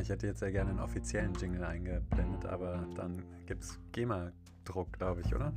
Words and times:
Ich 0.00 0.08
hätte 0.08 0.26
jetzt 0.26 0.40
sehr 0.40 0.50
gerne 0.50 0.70
einen 0.70 0.80
offiziellen 0.80 1.34
Jingle 1.34 1.64
eingeblendet, 1.64 2.46
aber 2.46 2.86
dann 2.94 3.22
gibt 3.46 3.64
es 3.64 3.78
GEMA-Druck, 3.92 4.92
glaube 4.94 5.20
ich, 5.20 5.34
oder? 5.34 5.52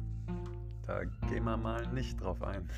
Da 0.85 1.05
gehen 1.29 1.45
wir 1.45 1.55
mal 1.55 1.87
nicht 1.93 2.21
drauf 2.21 2.43
ein. 2.43 2.69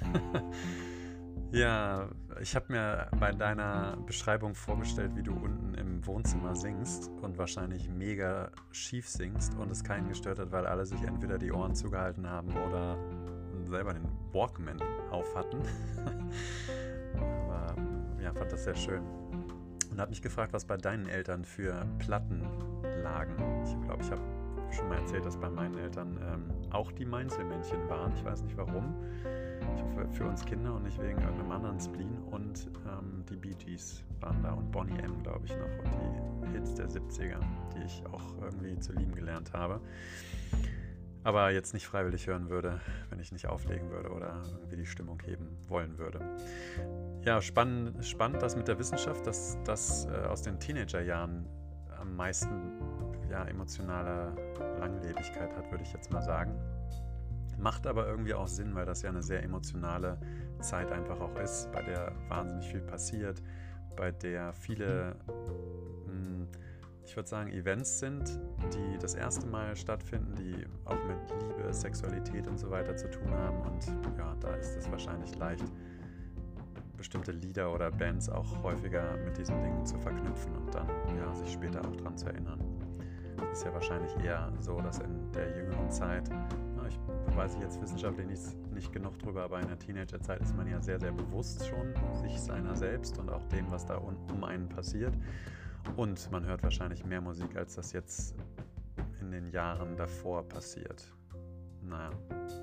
ja, 1.52 2.08
ich 2.40 2.56
habe 2.56 2.72
mir 2.72 3.08
bei 3.20 3.32
deiner 3.32 3.98
Beschreibung 4.06 4.54
vorgestellt, 4.54 5.16
wie 5.16 5.24
du 5.24 5.34
unten 5.34 5.74
im 5.74 6.06
Wohnzimmer 6.06 6.56
singst 6.56 7.10
und 7.22 7.38
wahrscheinlich 7.40 7.90
mega 7.90 8.52
schief 8.72 9.10
singst 9.10 9.56
und 9.56 9.72
es 9.72 9.84
keinen 9.84 10.08
gestört 10.08 10.38
hat, 10.38 10.52
weil 10.52 10.68
alle 10.68 10.86
sich 10.86 11.02
entweder 11.02 11.40
die 11.40 11.52
Ohren 11.52 11.74
zugehalten 11.74 12.30
haben 12.30 12.56
oder 12.68 12.96
selber 13.70 13.94
den 13.94 14.08
Walkman 14.32 14.80
auf 15.10 15.36
hatten. 15.36 15.62
Aber 17.16 17.76
ja, 18.22 18.32
fand 18.34 18.52
das 18.52 18.66
sehr 18.66 18.76
schön. 18.76 19.02
Und 19.96 20.02
habe 20.02 20.10
mich 20.10 20.22
gefragt, 20.22 20.52
was 20.52 20.66
bei 20.66 20.76
deinen 20.76 21.08
Eltern 21.08 21.46
für 21.46 21.86
Platten 22.00 22.46
lagen. 23.02 23.34
Ich 23.64 23.82
glaube, 23.86 24.04
ich 24.04 24.12
habe 24.12 24.22
schon 24.76 24.90
mal 24.90 24.98
erzählt, 24.98 25.26
dass 25.26 25.38
bei 25.38 25.50
meinen 25.50 25.78
Eltern 25.78 26.20
ähm, 26.22 26.52
auch 26.70 26.92
die 26.92 27.06
Mainzelmännchen 27.06 27.88
waren. 27.88 28.12
Ich 28.14 28.26
weiß 28.26 28.44
nicht 28.44 28.58
warum. 28.58 28.94
Ich 29.74 29.82
hoffe 29.82 30.06
für 30.12 30.26
uns 30.26 30.44
Kinder 30.44 30.76
und 30.76 30.84
nicht 30.84 31.02
wegen 31.02 31.18
irgendeinem 31.22 31.50
anderen 31.50 31.80
Spleen. 31.80 32.18
Und 32.30 32.68
ähm, 32.86 33.24
die 33.30 33.38
Bee 33.38 33.56
Gees 33.58 34.04
waren 34.20 34.44
da 34.44 34.52
und 34.52 34.70
Bonnie 34.70 35.00
M, 35.00 35.24
glaube 35.24 35.46
ich, 35.46 35.56
noch. 35.56 35.94
Und 36.42 36.46
die 36.46 36.52
Hits 36.52 36.76
der 36.76 36.90
70er, 36.90 37.40
die 37.74 37.86
ich 37.86 38.04
auch 38.12 38.42
irgendwie 38.42 38.78
zu 38.78 38.92
lieben 38.92 39.16
gelernt 39.16 39.54
habe. 39.54 39.80
Aber 41.26 41.50
jetzt 41.50 41.74
nicht 41.74 41.88
freiwillig 41.88 42.28
hören 42.28 42.52
würde, 42.52 42.80
wenn 43.10 43.20
ich 43.20 43.32
nicht 43.32 43.48
auflegen 43.48 43.90
würde 43.90 44.10
oder 44.10 44.44
irgendwie 44.58 44.78
die 44.78 44.86
Stimmung 44.86 45.20
heben 45.26 45.58
wollen 45.68 45.98
würde. 45.98 46.20
Ja, 47.24 47.42
spannend, 47.42 48.06
spannend 48.06 48.44
das 48.44 48.56
mit 48.56 48.68
der 48.68 48.78
Wissenschaft, 48.78 49.26
dass 49.26 49.58
das 49.64 50.06
äh, 50.06 50.28
aus 50.28 50.44
den 50.44 50.60
Teenagerjahren 50.60 51.48
am 52.00 52.16
meisten 52.16 52.74
ja, 53.32 53.44
emotionale 53.46 54.36
Langlebigkeit 54.80 55.52
hat, 55.58 55.72
würde 55.72 55.84
ich 55.84 55.92
jetzt 55.94 56.12
mal 56.12 56.22
sagen. 56.22 56.60
Macht 57.58 57.88
aber 57.88 58.08
irgendwie 58.08 58.36
auch 58.36 58.48
Sinn, 58.48 58.76
weil 58.76 58.86
das 58.86 59.02
ja 59.02 59.10
eine 59.10 59.24
sehr 59.24 59.42
emotionale 59.42 60.20
Zeit 60.60 60.92
einfach 60.92 61.20
auch 61.20 61.36
ist, 61.40 61.72
bei 61.72 61.82
der 61.82 62.12
wahnsinnig 62.28 62.68
viel 62.68 62.82
passiert, 62.82 63.42
bei 63.96 64.12
der 64.12 64.54
viele, 64.54 65.16
ich 67.06 67.16
würde 67.16 67.30
sagen, 67.30 67.52
Events 67.52 68.00
sind, 68.00 68.40
die 68.74 68.98
das 68.98 69.14
erste 69.14 69.46
Mal 69.48 69.76
stattfinden, 69.76 70.36
die 70.36 70.66
auch 70.86 70.98
mit 71.06 71.18
Liebe, 71.42 71.72
Sexualität 71.72 72.48
und 72.48 72.58
so 72.58 72.72
weiter 72.72 72.96
zu 72.96 73.10
tun 73.10 73.30
haben. 73.32 73.62
Und 73.62 73.86
ja, 74.18 74.36
da 74.40 74.56
ist 74.56 74.76
es 74.76 74.90
wahrscheinlich 74.90 75.36
leicht, 75.36 75.66
bestimmte 76.98 77.32
Lieder 77.32 77.72
oder 77.72 77.92
Bands 77.92 78.30
auch 78.30 78.64
häufiger 78.64 79.18
mit 79.18 79.38
diesen 79.38 79.62
Dingen 79.62 79.86
zu 79.86 79.98
verknüpfen 80.00 80.56
und 80.56 80.74
dann 80.74 80.88
ja, 81.18 81.34
sich 81.36 81.52
später 81.52 81.82
auch 81.82 81.96
daran 81.96 82.18
zu 82.18 82.28
erinnern. 82.28 82.60
Es 83.52 83.60
ist 83.60 83.66
ja 83.66 83.74
wahrscheinlich 83.74 84.16
eher 84.24 84.52
so, 84.60 84.82
dass 84.82 85.00
in 85.00 85.32
der 85.34 85.56
jüngeren 85.56 85.90
Zeit, 85.92 86.30
na, 86.76 86.88
ich 86.88 87.00
weiß 87.36 87.58
jetzt 87.62 87.82
wissenschaftlich 87.82 88.28
nicht, 88.28 88.74
nicht 88.74 88.92
genug 88.92 89.20
drüber, 89.20 89.44
aber 89.44 89.60
in 89.60 89.68
der 89.68 89.78
Teenagerzeit 89.78 90.42
ist 90.42 90.56
man 90.56 90.68
ja 90.68 90.82
sehr, 90.82 91.00
sehr 91.00 91.12
bewusst 91.12 91.66
schon 91.68 91.94
sich 92.22 92.40
seiner 92.40 92.76
selbst 92.76 93.20
und 93.20 93.30
auch 93.30 93.46
dem, 93.48 93.70
was 93.70 93.86
da 93.86 93.98
um, 93.98 94.16
um 94.34 94.44
einen 94.44 94.68
passiert. 94.68 95.14
Und 95.96 96.32
man 96.32 96.46
hört 96.46 96.64
wahrscheinlich 96.64 97.06
mehr 97.06 97.22
Musik, 97.22 97.56
als 97.56 97.76
das 97.76 97.94
jetzt 97.94 98.36
in 99.22 99.32
den 99.32 99.50
Jahren 99.50 99.96
davor 99.98 100.48
passiert. 100.48 101.06
Naja, 101.82 102.10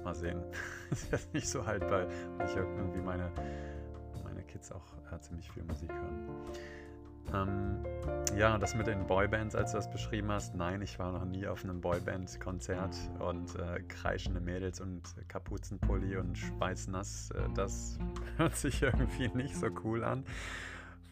mal 0.05 0.15
sehen. 0.15 0.43
ist 0.91 1.11
jetzt 1.13 1.33
nicht 1.33 1.49
so 1.49 1.65
haltbar, 1.65 2.07
ich 2.45 2.57
irgendwie 2.57 3.01
meine, 3.01 3.31
meine 4.25 4.43
Kids 4.43 4.73
auch 4.73 4.93
äh, 5.13 5.19
ziemlich 5.21 5.51
viel 5.51 5.63
Musik 5.65 5.93
hören. 5.93 6.29
Ähm, 7.33 7.85
ja, 8.37 8.59
das 8.59 8.75
mit 8.75 8.87
den 8.87 9.07
Boybands, 9.07 9.55
als 9.55 9.73
du 9.73 9.79
das 9.79 9.91
beschrieben 9.91 10.31
hast, 10.31 10.55
nein, 10.55 10.83
ich 10.83 10.99
war 10.99 11.13
noch 11.13 11.25
nie 11.25 11.47
auf 11.47 11.65
einem 11.65 11.81
Boyband-Konzert 11.81 12.97
und 13.21 13.55
äh, 13.57 13.81
kreischende 13.89 14.41
Mädels 14.41 14.81
und 14.81 15.03
Kapuzenpulli 15.29 16.17
und 16.17 16.37
schweißnass, 16.37 17.31
äh, 17.31 17.49
das 17.55 17.99
hört 18.37 18.57
sich 18.57 18.83
irgendwie 18.83 19.29
nicht 19.29 19.57
so 19.57 19.69
cool 19.85 20.05
an. 20.05 20.25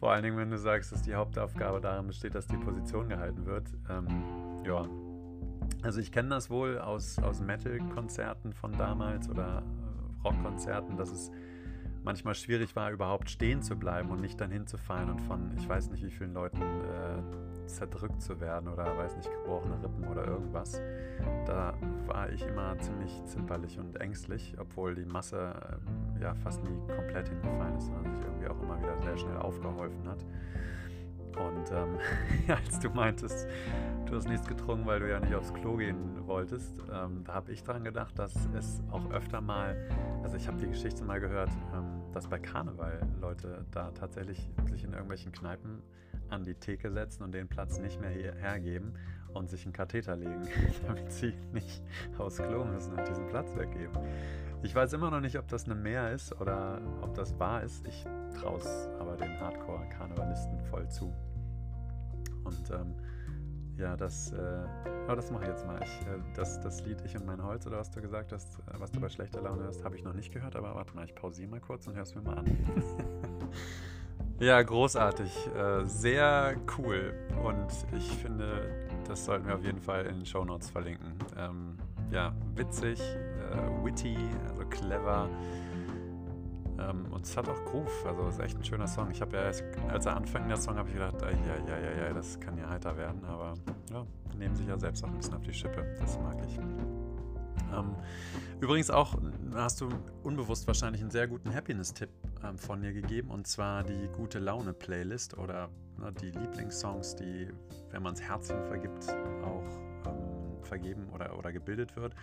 Vor 0.01 0.11
allen 0.11 0.23
Dingen, 0.23 0.35
wenn 0.35 0.49
du 0.49 0.57
sagst, 0.57 0.91
dass 0.91 1.03
die 1.03 1.13
Hauptaufgabe 1.13 1.79
darin 1.79 2.07
besteht, 2.07 2.33
dass 2.33 2.47
die 2.47 2.57
Position 2.57 3.07
gehalten 3.07 3.45
wird. 3.45 3.67
Ähm, 3.87 4.07
ja, 4.65 4.83
also 5.83 5.99
ich 5.99 6.11
kenne 6.11 6.29
das 6.29 6.49
wohl 6.49 6.79
aus, 6.79 7.19
aus 7.19 7.39
Metal-Konzerten 7.39 8.51
von 8.51 8.71
damals 8.71 9.29
oder 9.29 9.61
Rockkonzerten, 10.23 10.97
dass 10.97 11.11
es 11.11 11.29
manchmal 12.03 12.33
schwierig 12.33 12.75
war, 12.75 12.89
überhaupt 12.89 13.29
stehen 13.29 13.61
zu 13.61 13.75
bleiben 13.75 14.09
und 14.09 14.21
nicht 14.21 14.41
dann 14.41 14.49
hinzufallen 14.49 15.11
und 15.11 15.21
von, 15.21 15.55
ich 15.55 15.69
weiß 15.69 15.91
nicht 15.91 16.03
wie 16.03 16.09
vielen 16.09 16.33
Leuten 16.33 16.63
äh, 16.63 17.50
zerdrückt 17.75 18.21
zu 18.21 18.39
werden 18.39 18.67
oder 18.67 18.97
weiß 18.97 19.17
nicht, 19.17 19.29
gebrochene 19.31 19.81
Rippen 19.83 20.07
oder 20.07 20.25
irgendwas. 20.27 20.81
Da 21.45 21.73
war 22.05 22.29
ich 22.29 22.45
immer 22.45 22.77
ziemlich 22.79 23.23
zimperlich 23.25 23.79
und 23.79 23.99
ängstlich, 23.99 24.55
obwohl 24.59 24.95
die 24.95 25.05
Masse 25.05 25.53
äh, 26.17 26.21
ja 26.21 26.33
fast 26.35 26.63
nie 26.63 26.77
komplett 26.95 27.29
hingefallen 27.29 27.77
ist, 27.77 27.87
sondern 27.87 28.11
sich 28.11 28.23
irgendwie 28.23 28.47
auch 28.47 28.61
immer 28.61 28.79
wieder 28.79 28.97
sehr 29.01 29.17
schnell 29.17 29.37
aufgeholfen 29.37 30.07
hat. 30.07 30.25
Und 31.37 31.71
ähm, 31.71 31.97
als 32.47 32.79
du 32.79 32.89
meintest, 32.89 33.47
du 34.05 34.15
hast 34.15 34.27
nichts 34.27 34.47
getrunken, 34.47 34.85
weil 34.85 34.99
du 34.99 35.09
ja 35.09 35.19
nicht 35.19 35.33
aufs 35.33 35.53
Klo 35.53 35.77
gehen 35.77 36.27
wolltest, 36.27 36.77
ähm, 36.93 37.23
da 37.23 37.33
habe 37.33 37.51
ich 37.51 37.63
dran 37.63 37.83
gedacht, 37.83 38.17
dass 38.19 38.33
es 38.53 38.81
auch 38.91 39.09
öfter 39.11 39.41
mal, 39.41 39.75
also 40.23 40.35
ich 40.37 40.47
habe 40.47 40.57
die 40.57 40.67
Geschichte 40.67 41.03
mal 41.03 41.19
gehört, 41.19 41.49
ähm, 41.73 42.01
dass 42.11 42.27
bei 42.27 42.39
Karneval 42.39 43.01
Leute 43.19 43.65
da 43.71 43.91
tatsächlich 43.91 44.49
sich 44.69 44.83
in 44.83 44.91
irgendwelchen 44.91 45.31
Kneipen 45.31 45.81
an 46.31 46.43
die 46.43 46.55
Theke 46.55 46.91
setzen 46.91 47.23
und 47.23 47.33
den 47.33 47.47
Platz 47.47 47.79
nicht 47.79 47.99
mehr 47.99 48.09
hergeben 48.09 48.93
und 49.33 49.49
sich 49.49 49.65
einen 49.65 49.73
Katheter 49.73 50.15
legen, 50.15 50.47
damit 50.87 51.11
sie 51.11 51.33
nicht 51.53 51.81
aufs 52.17 52.37
Klo 52.37 52.65
müssen 52.65 52.93
und 52.93 53.07
diesen 53.07 53.27
Platz 53.27 53.55
weggeben. 53.55 53.97
Ich 54.63 54.75
weiß 54.75 54.93
immer 54.93 55.09
noch 55.09 55.21
nicht, 55.21 55.37
ob 55.37 55.47
das 55.47 55.65
eine 55.65 55.75
Mehr 55.75 56.11
ist 56.11 56.39
oder 56.39 56.79
ob 57.01 57.13
das 57.15 57.37
wahr 57.39 57.63
ist. 57.63 57.85
Ich 57.87 58.05
traue 58.39 58.59
es 58.59 58.89
aber 58.99 59.17
den 59.17 59.39
Hardcore-Karnevalisten 59.39 60.59
voll 60.69 60.87
zu. 60.89 61.13
Und 62.43 62.69
ähm, 62.69 62.93
ja, 63.77 63.97
das, 63.97 64.31
äh, 64.33 64.63
oh, 65.09 65.15
das 65.15 65.31
mache 65.31 65.43
ich 65.43 65.49
jetzt 65.49 65.65
mal. 65.65 65.79
Ich, 65.81 66.01
äh, 66.01 66.19
das, 66.35 66.59
das 66.59 66.85
Lied 66.85 67.01
Ich 67.05 67.15
und 67.15 67.25
mein 67.25 67.41
Holz, 67.43 67.65
oder 67.65 67.79
was 67.79 67.89
du 67.89 68.01
gesagt 68.01 68.31
hast, 68.31 68.59
äh, 68.59 68.79
was 68.79 68.91
du 68.91 68.99
bei 68.99 69.09
schlechter 69.09 69.41
Laune 69.41 69.63
hörst, 69.63 69.83
habe 69.83 69.95
ich 69.95 70.03
noch 70.03 70.13
nicht 70.13 70.31
gehört, 70.31 70.55
aber 70.55 70.75
warte 70.75 70.95
mal, 70.95 71.05
ich 71.05 71.15
pausiere 71.15 71.49
mal 71.49 71.59
kurz 71.59 71.87
und 71.87 71.95
hör's 71.95 72.13
mir 72.13 72.21
mal 72.21 72.37
an. 72.37 72.45
ja, 74.41 74.61
großartig. 74.61 75.31
Äh, 75.55 75.85
sehr 75.85 76.55
cool. 76.77 77.13
Und 77.43 77.67
ich 77.95 78.09
finde, 78.17 78.69
das 79.07 79.25
sollten 79.25 79.47
wir 79.47 79.55
auf 79.55 79.63
jeden 79.63 79.81
Fall 79.81 80.05
in 80.05 80.17
den 80.17 80.25
Show 80.25 80.43
Notes 80.43 80.69
verlinken. 80.69 81.13
Ähm, 81.37 81.77
ja, 82.11 82.33
witzig, 82.55 82.99
äh, 82.99 83.85
witty, 83.85 84.17
also 84.49 84.65
clever. 84.65 85.29
Ähm, 86.79 87.05
und 87.11 87.25
es 87.25 87.37
hat 87.37 87.47
auch 87.47 87.65
Groove, 87.65 88.05
also 88.05 88.27
es 88.27 88.35
ist 88.35 88.41
echt 88.41 88.57
ein 88.57 88.63
schöner 88.63 88.87
Song. 88.87 89.11
Ich 89.11 89.21
habe 89.21 89.37
ja, 89.37 89.43
erst, 89.43 89.63
als 89.89 90.05
er 90.05 90.15
anfing, 90.15 90.47
der 90.47 90.57
Song, 90.57 90.75
habe 90.75 90.89
ich 90.89 90.95
gedacht, 90.95 91.21
ja, 91.21 91.29
ja, 91.29 91.77
ja, 91.77 92.07
ja, 92.07 92.13
das 92.13 92.39
kann 92.39 92.57
ja 92.57 92.69
heiter 92.69 92.97
werden, 92.97 93.23
aber 93.25 93.53
ja, 93.91 94.05
nehmen 94.37 94.55
sich 94.55 94.67
ja 94.67 94.77
selbst 94.77 95.03
auch 95.03 95.09
ein 95.09 95.17
bisschen 95.17 95.35
auf 95.35 95.43
die 95.43 95.53
Schippe. 95.53 95.85
Das 95.99 96.17
mag 96.19 96.37
ich. 96.45 96.59
Ähm, 97.73 97.95
übrigens 98.59 98.89
auch 98.89 99.17
hast 99.53 99.81
du 99.81 99.89
unbewusst 100.23 100.67
wahrscheinlich 100.67 101.01
einen 101.01 101.11
sehr 101.11 101.27
guten 101.27 101.53
Happiness-Tipp 101.53 102.09
ähm, 102.43 102.57
von 102.57 102.79
mir 102.81 102.93
gegeben 102.93 103.29
und 103.29 103.47
zwar 103.47 103.83
die 103.83 104.07
gute 104.15 104.39
Laune-Playlist 104.39 105.37
oder 105.37 105.69
ne, 105.97 106.11
die 106.13 106.31
Lieblingssongs, 106.31 107.15
die, 107.15 107.49
wenn 107.91 108.03
man 108.03 108.13
es 108.13 108.21
Herzchen 108.21 108.63
vergibt, 108.65 109.07
auch 109.43 109.63
ähm, 110.07 110.63
vergeben 110.63 111.09
oder, 111.13 111.37
oder 111.37 111.51
gebildet 111.51 111.95
wird. 111.95 112.15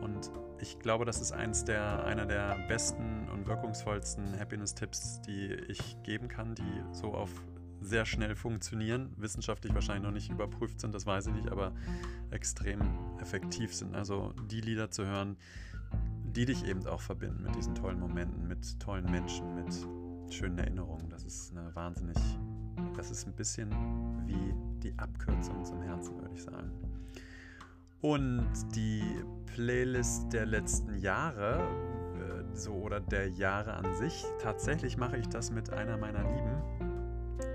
Und 0.00 0.30
ich 0.60 0.78
glaube, 0.78 1.04
das 1.04 1.20
ist 1.20 1.32
eins 1.32 1.64
der, 1.64 2.04
einer 2.04 2.26
der 2.26 2.56
besten 2.68 3.28
und 3.32 3.46
wirkungsvollsten 3.46 4.38
Happiness-Tipps, 4.38 5.20
die 5.22 5.52
ich 5.68 5.96
geben 6.02 6.28
kann, 6.28 6.54
die 6.54 6.82
so 6.92 7.12
auf 7.12 7.30
sehr 7.80 8.04
schnell 8.04 8.36
funktionieren, 8.36 9.12
wissenschaftlich 9.16 9.74
wahrscheinlich 9.74 10.04
noch 10.04 10.12
nicht 10.12 10.30
überprüft 10.30 10.80
sind, 10.80 10.94
das 10.94 11.06
weiß 11.06 11.28
ich 11.28 11.34
nicht, 11.34 11.50
aber 11.50 11.72
extrem 12.30 12.80
effektiv 13.20 13.74
sind. 13.74 13.94
Also 13.94 14.34
die 14.50 14.60
Lieder 14.60 14.90
zu 14.90 15.06
hören, 15.06 15.36
die 16.24 16.44
dich 16.44 16.66
eben 16.66 16.86
auch 16.86 17.00
verbinden 17.00 17.42
mit 17.42 17.54
diesen 17.56 17.74
tollen 17.74 17.98
Momenten, 17.98 18.46
mit 18.46 18.78
tollen 18.78 19.10
Menschen, 19.10 19.54
mit 19.54 19.86
schönen 20.32 20.58
Erinnerungen. 20.58 21.08
Das 21.10 21.24
ist 21.24 21.50
eine 21.56 21.74
wahnsinnig, 21.74 22.16
das 22.96 23.10
ist 23.10 23.26
ein 23.26 23.32
bisschen 23.32 23.70
wie 24.26 24.54
die 24.82 24.96
Abkürzung 24.98 25.64
zum 25.64 25.82
Herzen, 25.82 26.20
würde 26.20 26.34
ich 26.34 26.42
sagen. 26.42 26.70
Und 28.00 28.48
die 28.74 29.02
Playlist 29.46 30.32
der 30.32 30.46
letzten 30.46 30.94
Jahre, 30.96 31.58
äh, 32.14 32.56
so 32.56 32.72
oder 32.72 33.00
der 33.00 33.28
Jahre 33.28 33.74
an 33.74 33.94
sich, 33.96 34.24
tatsächlich 34.40 34.96
mache 34.96 35.18
ich 35.18 35.28
das 35.28 35.50
mit 35.50 35.70
einer 35.70 35.98
meiner 35.98 36.22
Lieben 36.22 36.89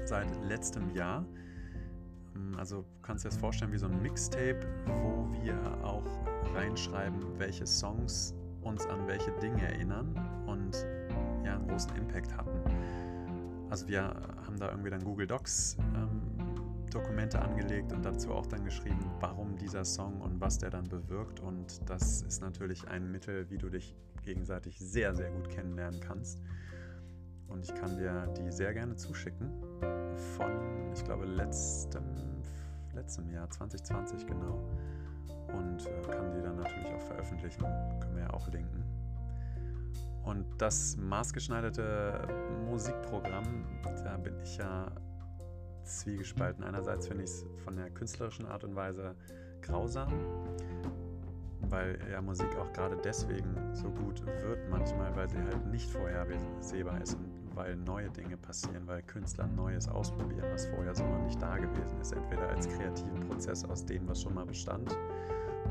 seit 0.07 0.27
letztem 0.43 0.91
Jahr. 0.91 1.25
Ähm, 2.35 2.55
also 2.57 2.85
kannst 3.01 3.23
du 3.23 3.29
dir 3.29 3.33
das 3.33 3.39
vorstellen 3.39 3.71
wie 3.71 3.77
so 3.77 3.87
ein 3.87 4.01
Mixtape, 4.01 4.61
wo 4.85 5.27
wir 5.41 5.55
auch 5.83 6.05
reinschreiben, 6.53 7.19
welche 7.37 7.65
Songs 7.65 8.33
uns 8.61 8.85
an 8.87 9.07
welche 9.07 9.31
Dinge 9.39 9.61
erinnern 9.61 10.15
und 10.47 10.85
ja, 11.43 11.55
einen 11.55 11.67
großen 11.67 11.95
Impact 11.95 12.35
hatten. 12.35 12.59
Also 13.69 13.87
wir 13.87 14.03
haben 14.03 14.57
da 14.57 14.69
irgendwie 14.69 14.89
dann 14.89 15.03
Google 15.03 15.27
Docs 15.27 15.77
ähm, 15.95 16.21
Dokumente 16.95 17.41
angelegt 17.41 17.91
und 17.91 18.05
dazu 18.05 18.31
auch 18.31 18.45
dann 18.47 18.63
geschrieben, 18.63 18.99
warum 19.19 19.57
dieser 19.57 19.83
Song 19.83 20.21
und 20.21 20.39
was 20.39 20.57
der 20.57 20.69
dann 20.69 20.87
bewirkt. 20.87 21.41
Und 21.41 21.81
das 21.89 22.21
ist 22.21 22.41
natürlich 22.41 22.87
ein 22.87 23.11
Mittel, 23.11 23.49
wie 23.49 23.57
du 23.57 23.69
dich 23.69 23.95
gegenseitig 24.23 24.79
sehr, 24.79 25.13
sehr 25.13 25.29
gut 25.29 25.49
kennenlernen 25.49 25.99
kannst. 25.99 26.41
Und 27.47 27.63
ich 27.63 27.73
kann 27.75 27.97
dir 27.97 28.27
die 28.37 28.51
sehr 28.51 28.73
gerne 28.73 28.95
zuschicken. 28.95 29.49
Von, 30.37 30.91
ich 30.93 31.03
glaube, 31.03 31.25
letztem, 31.25 32.03
letztem 32.93 33.29
Jahr, 33.29 33.49
2020 33.49 34.25
genau. 34.27 34.59
Und 35.53 35.85
äh, 35.85 36.11
kann 36.11 36.31
die 36.31 36.41
dann 36.41 36.57
natürlich 36.57 36.93
auch 36.93 37.01
veröffentlichen. 37.01 37.61
Können 37.99 38.15
wir 38.15 38.23
ja 38.23 38.33
auch 38.33 38.47
linken. 38.49 38.83
Und 40.23 40.45
das 40.57 40.97
maßgeschneiderte 40.97 42.27
Musikprogramm, 42.67 43.63
da 44.03 44.17
bin 44.17 44.39
ich 44.41 44.57
ja 44.57 44.91
zwiegespalten. 45.83 46.63
Einerseits 46.63 47.07
finde 47.07 47.23
ich 47.23 47.29
es 47.29 47.45
von 47.63 47.75
der 47.75 47.91
künstlerischen 47.91 48.47
Art 48.47 48.63
und 48.63 48.75
Weise 48.75 49.15
grausam, 49.61 50.11
weil 51.69 51.99
ja 52.11 52.21
Musik 52.21 52.55
auch 52.57 52.73
gerade 52.73 52.97
deswegen 53.03 53.55
so 53.73 53.89
gut 53.89 54.25
wird 54.25 54.69
manchmal, 54.69 55.15
weil 55.15 55.29
sie 55.29 55.37
halt 55.37 55.65
nicht 55.67 55.89
vorhersehbar 55.89 57.01
ist 57.01 57.13
und 57.13 57.34
weil 57.55 57.75
neue 57.75 58.09
Dinge 58.09 58.37
passieren, 58.37 58.85
weil 58.85 59.01
Künstler 59.03 59.47
Neues 59.47 59.87
ausprobieren, 59.87 60.45
was 60.51 60.67
vorher 60.67 60.93
so 60.93 61.05
noch 61.05 61.23
nicht 61.23 61.41
da 61.41 61.57
gewesen 61.57 61.99
ist, 61.99 62.11
entweder 62.11 62.49
als 62.49 62.67
kreativen 62.67 63.19
Prozess 63.27 63.65
aus 63.65 63.85
dem, 63.85 64.07
was 64.07 64.21
schon 64.21 64.33
mal 64.33 64.45
bestand, 64.45 64.95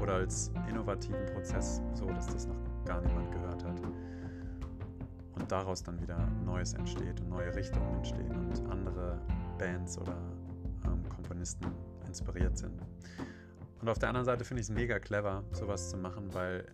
oder 0.00 0.14
als 0.14 0.50
innovativen 0.68 1.24
Prozess, 1.26 1.80
so 1.94 2.06
dass 2.06 2.26
das 2.26 2.46
noch 2.46 2.56
gar 2.84 3.00
niemand 3.00 3.30
gehört 3.32 3.64
hat. 3.64 3.80
Und 5.34 5.50
daraus 5.50 5.82
dann 5.82 6.00
wieder 6.00 6.18
Neues 6.44 6.74
entsteht 6.74 7.20
und 7.20 7.28
neue 7.28 7.54
Richtungen 7.54 7.94
entstehen 7.96 8.30
und 8.30 8.70
andere 8.70 9.20
Bands 9.58 9.98
oder 9.98 10.16
ähm, 10.84 11.02
Komponisten 11.08 11.66
inspiriert 12.06 12.56
sind. 12.56 12.80
Und 13.80 13.88
auf 13.88 13.98
der 13.98 14.08
anderen 14.08 14.24
Seite 14.24 14.44
finde 14.44 14.62
ich 14.62 14.68
es 14.68 14.74
mega 14.74 14.98
clever, 14.98 15.44
sowas 15.52 15.90
zu 15.90 15.96
machen, 15.96 16.32
weil 16.32 16.66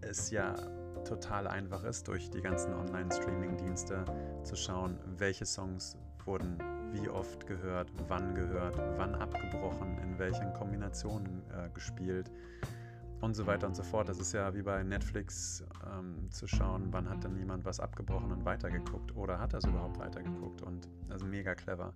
es 0.00 0.30
ja 0.30 0.54
total 1.04 1.46
einfach 1.46 1.84
ist, 1.84 2.08
durch 2.08 2.30
die 2.30 2.40
ganzen 2.40 2.74
Online-Streaming-Dienste 2.74 4.04
zu 4.42 4.56
schauen, 4.56 4.98
welche 5.18 5.46
Songs 5.46 5.96
wurden 6.24 6.58
wie 6.92 7.08
oft 7.08 7.46
gehört, 7.46 7.90
wann 8.08 8.34
gehört, 8.34 8.76
wann 8.96 9.14
abgebrochen, 9.14 9.98
in 9.98 10.18
welchen 10.18 10.52
Kombinationen 10.54 11.42
äh, 11.50 11.68
gespielt 11.70 12.30
und 13.20 13.34
so 13.34 13.46
weiter 13.46 13.66
und 13.66 13.74
so 13.74 13.82
fort. 13.82 14.08
Das 14.08 14.18
ist 14.18 14.32
ja 14.32 14.54
wie 14.54 14.62
bei 14.62 14.82
Netflix 14.82 15.64
ähm, 15.92 16.30
zu 16.30 16.46
schauen, 16.46 16.88
wann 16.92 17.08
hat 17.08 17.24
denn 17.24 17.36
jemand 17.36 17.64
was 17.64 17.80
abgebrochen 17.80 18.30
und 18.30 18.44
weitergeguckt 18.44 19.16
oder 19.16 19.38
hat 19.38 19.54
er 19.54 19.58
es 19.58 19.64
überhaupt 19.64 19.98
weitergeguckt 19.98 20.62
und 20.62 20.88
also 21.08 21.26
mega 21.26 21.54
clever. 21.54 21.94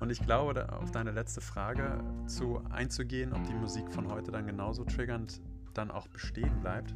Und 0.00 0.10
ich 0.10 0.20
glaube, 0.24 0.54
da, 0.54 0.66
auf 0.66 0.92
deine 0.92 1.10
letzte 1.10 1.40
Frage 1.40 1.98
zu 2.26 2.62
einzugehen, 2.70 3.32
ob 3.32 3.44
die 3.44 3.54
Musik 3.54 3.90
von 3.92 4.08
heute 4.12 4.30
dann 4.30 4.46
genauso 4.46 4.84
triggernd 4.84 5.40
dann 5.74 5.90
auch 5.90 6.06
bestehen 6.08 6.60
bleibt. 6.60 6.94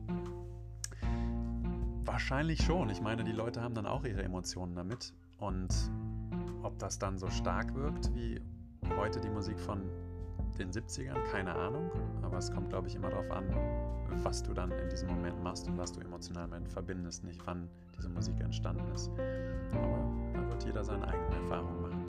Wahrscheinlich 2.13 2.63
schon. 2.63 2.91
Ich 2.91 3.01
meine, 3.01 3.25
die 3.25 3.33
Leute 3.33 3.63
haben 3.63 3.75
dann 3.75 3.87
auch 3.87 4.05
ihre 4.05 4.23
Emotionen 4.23 4.75
damit. 4.75 5.15
Und 5.39 5.91
ob 6.63 6.79
das 6.79 6.99
dann 6.99 7.17
so 7.17 7.31
stark 7.31 7.75
wirkt 7.75 8.15
wie 8.15 8.39
heute 8.99 9.19
die 9.19 9.31
Musik 9.31 9.59
von 9.59 9.81
den 10.59 10.71
70ern, 10.71 11.23
keine 11.31 11.55
Ahnung. 11.55 11.91
Aber 12.21 12.37
es 12.37 12.53
kommt, 12.53 12.69
glaube 12.69 12.89
ich, 12.89 12.97
immer 12.97 13.09
darauf 13.09 13.31
an, 13.31 13.47
was 14.23 14.43
du 14.43 14.53
dann 14.53 14.71
in 14.73 14.91
diesem 14.91 15.09
Moment 15.09 15.43
machst 15.43 15.67
und 15.69 15.79
was 15.79 15.91
du 15.91 16.03
emotional 16.03 16.49
damit 16.51 16.71
verbindest, 16.71 17.25
nicht 17.25 17.41
wann 17.47 17.71
diese 17.97 18.11
Musik 18.11 18.39
entstanden 18.41 18.87
ist. 18.93 19.11
Aber 19.73 20.13
da 20.35 20.51
wird 20.51 20.65
jeder 20.67 20.85
seine 20.85 21.09
eigenen 21.09 21.33
Erfahrungen 21.33 21.81
machen. 21.81 22.02